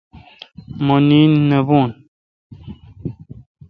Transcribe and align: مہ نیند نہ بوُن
مہ 0.85 0.97
نیند 1.07 1.35
نہ 1.49 1.59
بوُن 1.67 1.89